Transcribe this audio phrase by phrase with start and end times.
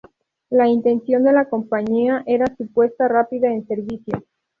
[0.49, 4.23] La intención de la compañía era su puesta rápida en servicio.